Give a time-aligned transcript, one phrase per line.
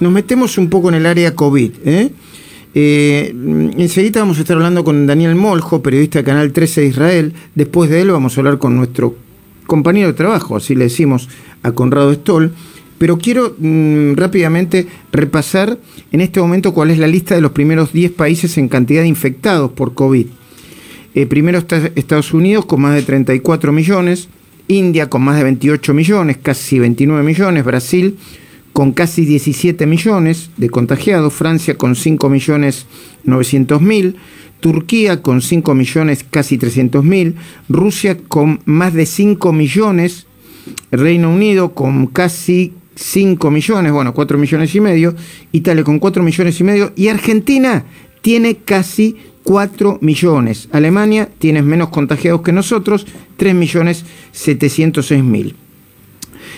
[0.00, 1.72] nos metemos un poco en el área COVID.
[1.84, 2.10] ¿eh?
[2.74, 3.34] Eh,
[3.78, 7.32] enseguida vamos a estar hablando con Daniel Moljo, periodista de Canal 13 de Israel.
[7.54, 9.16] Después de él vamos a hablar con nuestro
[9.66, 11.28] compañero de trabajo, así le decimos
[11.62, 12.52] a Conrado Stoll.
[12.98, 15.78] Pero quiero mm, rápidamente repasar
[16.12, 19.08] en este momento cuál es la lista de los primeros 10 países en cantidad de
[19.08, 20.26] infectados por COVID.
[21.14, 24.28] Eh, primero está Estados Unidos con más de 34 millones,
[24.68, 28.16] India con más de 28 millones, casi 29 millones, Brasil
[28.76, 32.84] con casi 17 millones de contagiados, Francia con 5 millones
[33.24, 34.16] 900 mil,
[34.60, 37.36] Turquía con 5 millones casi 300 mil,
[37.70, 40.26] Rusia con más de 5 millones,
[40.90, 45.14] Reino Unido con casi 5 millones, bueno, 4 millones y medio,
[45.52, 47.86] Italia con 4 millones y medio y Argentina
[48.20, 50.68] tiene casi 4 millones.
[50.70, 53.06] Alemania tiene menos contagiados que nosotros,
[53.38, 55.56] 3 millones 706 mil.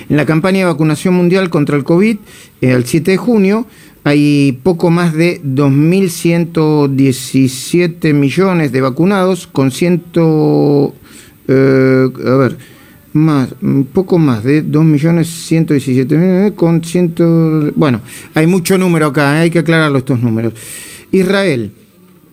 [0.09, 2.17] En la campaña de vacunación mundial contra el COVID,
[2.61, 3.67] eh, 7 de junio,
[4.05, 10.95] hay poco más de 2.117 millones de vacunados con ciento...
[11.47, 12.57] Eh, a ver,
[13.13, 13.51] más,
[13.93, 17.71] poco más de 2.117.000 con ciento...
[17.75, 18.01] Bueno,
[18.35, 20.55] hay mucho número acá, hay que aclararlo estos números.
[21.11, 21.73] Israel,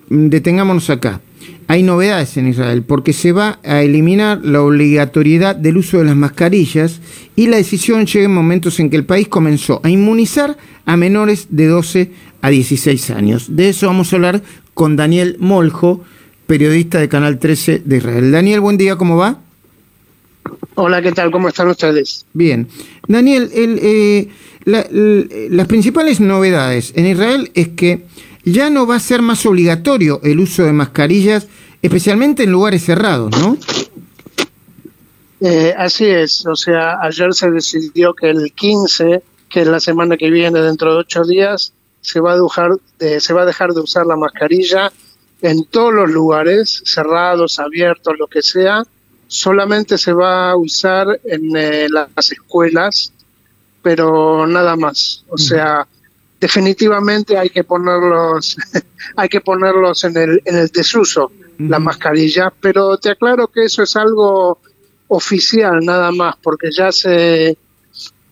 [0.09, 1.21] detengámonos acá.
[1.67, 6.15] Hay novedades en Israel porque se va a eliminar la obligatoriedad del uso de las
[6.15, 7.01] mascarillas
[7.35, 11.47] y la decisión llega en momentos en que el país comenzó a inmunizar a menores
[11.49, 13.55] de 12 a 16 años.
[13.55, 14.43] De eso vamos a hablar
[14.75, 16.01] con Daniel Moljo,
[16.45, 18.31] periodista de Canal 13 de Israel.
[18.31, 19.39] Daniel, buen día, ¿cómo va?
[20.75, 21.31] Hola, ¿qué tal?
[21.31, 22.27] ¿Cómo están ustedes?
[22.33, 22.67] Bien.
[23.07, 24.27] Daniel, eh,
[24.65, 28.03] las principales novedades en Israel es que
[28.45, 31.47] ya no va a ser más obligatorio el uso de mascarillas,
[31.81, 33.57] especialmente en lugares cerrados, ¿no?
[35.41, 40.15] Eh, así es, o sea, ayer se decidió que el 15, que es la semana
[40.15, 43.73] que viene, dentro de ocho días, se va a dejar de, se va a dejar
[43.73, 44.91] de usar la mascarilla
[45.41, 48.83] en todos los lugares, cerrados, abiertos, lo que sea.
[49.27, 53.11] Solamente se va a usar en eh, las escuelas,
[53.81, 55.25] pero nada más.
[55.29, 55.87] O sea,
[56.45, 58.55] definitivamente hay que ponerlos,
[59.15, 63.81] hay que ponerlos en el, en el desuso, la mascarilla, pero te aclaro que eso
[63.81, 64.59] es algo
[65.07, 67.57] oficial nada más, porque ya se,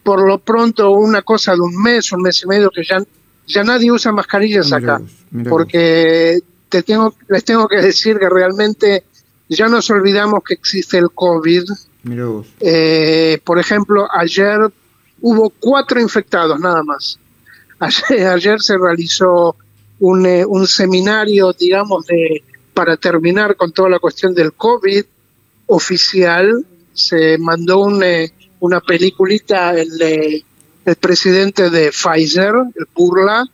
[0.03, 3.01] por lo pronto, una cosa de un mes, un mes y medio que ya,
[3.47, 5.01] ya nadie usa mascarillas acá,
[5.49, 9.05] porque te tengo, les tengo que decir que realmente
[9.49, 11.63] ya nos olvidamos que existe el COVID.
[12.59, 14.59] Eh, por ejemplo, ayer
[15.21, 17.17] hubo cuatro infectados nada más.
[18.33, 19.55] Ayer, se realizó
[19.99, 25.05] un, eh, un, seminario, digamos, de para terminar con toda la cuestión del COVID
[25.67, 26.65] oficial.
[26.93, 30.43] Se mandó eh, una peliculita el,
[30.85, 33.45] el presidente de Pfizer, el Burla,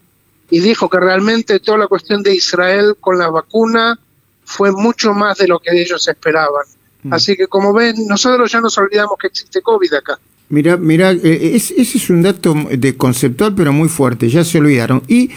[0.50, 4.00] y dijo que realmente toda la cuestión de Israel con la vacuna
[4.44, 6.66] fue mucho más de lo que ellos esperaban.
[7.04, 7.14] Mm.
[7.14, 10.20] Así que como ven, nosotros ya nos olvidamos que existe COVID acá.
[10.52, 15.04] Mira, mira, eh, ese es un dato de conceptual, pero muy fuerte, ya se olvidaron.
[15.08, 15.30] Y,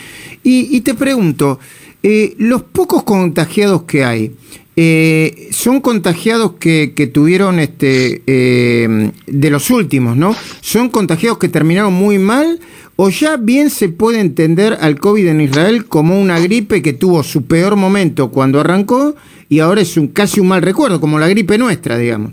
[0.42, 1.58] y, te pregunto,
[2.02, 4.32] eh, los pocos contagiados que hay,
[4.74, 10.34] eh, son contagiados que, que tuvieron, este, de los últimos, ¿no?
[10.62, 12.58] ¿Son contagiados que terminaron muy mal?
[12.96, 17.22] ¿O ya bien se puede entender al COVID en Israel como una gripe que tuvo
[17.22, 19.14] su peor momento cuando arrancó
[19.50, 22.32] y ahora es un, casi un mal recuerdo, como la gripe nuestra, digamos?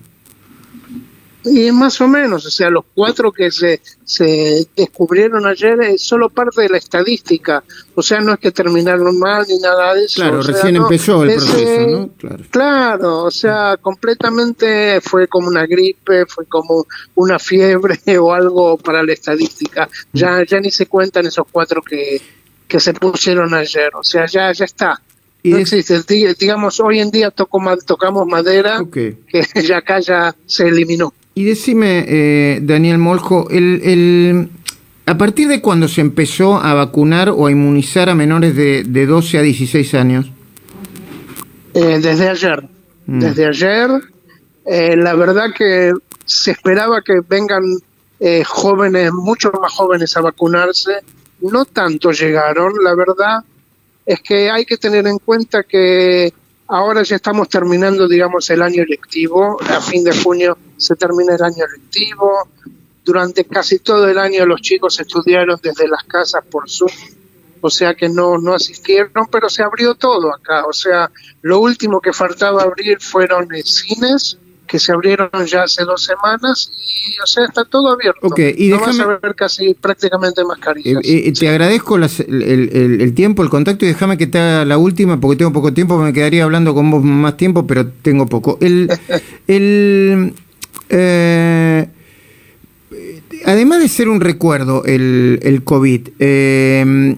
[1.43, 6.29] Y más o menos, o sea, los cuatro que se, se descubrieron ayer es solo
[6.29, 7.63] parte de la estadística,
[7.95, 10.15] o sea, no es que terminaron mal ni nada de eso.
[10.21, 12.09] Claro, recién empezó el proceso, ¿no?
[12.17, 12.43] Claro.
[12.49, 16.85] claro, o sea, completamente fue como una gripe, fue como
[17.15, 19.87] una fiebre o algo para la estadística.
[20.11, 22.21] Ya, ya ni se cuentan esos cuatro que,
[22.67, 25.01] que se pusieron ayer, o sea, ya, ya está.
[25.45, 26.03] no existe,
[26.37, 29.17] digamos, hoy en día toco, tocamos madera, que
[29.65, 31.13] ya acá ya se eliminó.
[31.39, 34.49] Y decime, eh, Daniel Moljo, el, el,
[35.05, 39.05] ¿a partir de cuándo se empezó a vacunar o a inmunizar a menores de, de
[39.05, 40.29] 12 a 16 años?
[41.73, 42.67] Eh, desde ayer.
[43.05, 43.19] Mm.
[43.21, 43.89] Desde ayer,
[44.65, 45.93] eh, la verdad que
[46.25, 47.63] se esperaba que vengan
[48.45, 50.91] jóvenes, mucho más jóvenes a vacunarse.
[51.39, 53.45] No tanto llegaron, la verdad
[54.05, 56.33] es que hay que tener en cuenta que
[56.71, 59.57] Ahora ya estamos terminando, digamos, el año lectivo.
[59.61, 62.47] A fin de junio se termina el año lectivo.
[63.03, 66.91] Durante casi todo el año los chicos estudiaron desde las casas por Zoom,
[67.59, 70.67] o sea que no, no asistieron, pero se abrió todo acá.
[70.67, 71.09] O sea,
[71.41, 74.37] lo último que faltaba abrir fueron cines
[74.69, 78.27] que se abrieron ya hace dos semanas y, o sea, está todo abierto.
[78.27, 81.03] Okay, y no déjame, vas a ver casi prácticamente mascarillas.
[81.03, 84.37] Eh, eh, te agradezco las, el, el, el, tiempo, el contacto y déjame que te
[84.37, 87.87] haga la última porque tengo poco tiempo, me quedaría hablando con vos más tiempo, pero
[87.87, 88.59] tengo poco.
[88.61, 88.89] El,
[89.47, 90.33] el
[90.89, 91.89] eh,
[93.45, 97.15] además de ser un recuerdo el, el COVID, eh,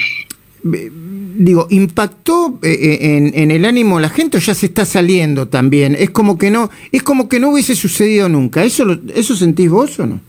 [0.63, 5.47] digo, impactó eh, eh, en, en, el ánimo la gente o ya se está saliendo
[5.47, 5.95] también.
[5.97, 8.63] Es como que no, es como que no hubiese sucedido nunca.
[8.63, 10.21] ¿Eso, lo, eso sentís vos o no?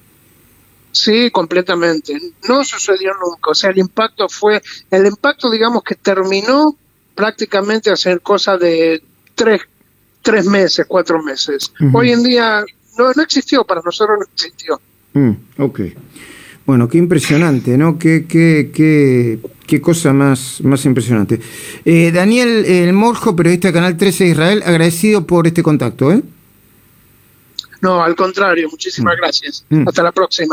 [0.93, 2.19] Sí, completamente.
[2.49, 3.51] No sucedió nunca.
[3.51, 6.77] O sea, el impacto fue, el impacto, digamos, que terminó
[7.15, 9.03] prácticamente hacer cosas de
[9.35, 9.63] tres,
[10.23, 11.73] tres meses, cuatro meses.
[11.81, 11.99] Uh -huh.
[11.99, 12.65] Hoy en día
[12.99, 14.81] no, no existió, para nosotros no existió.
[15.15, 15.81] Mm, ok.
[16.65, 17.99] Bueno, qué impresionante, ¿no?
[17.99, 19.41] Qué, qué, qué,
[19.73, 21.41] qué cosa más, más impresionante.
[21.87, 26.23] Eh, Daniel El Morjo, periodista de Canal 13 de Israel, agradecido por este contacto, ¿eh?
[27.81, 29.19] No, al contrario, muchísimas mm.
[29.19, 29.65] gracias.
[29.71, 29.89] Mm.
[29.89, 30.47] Hasta la próxima.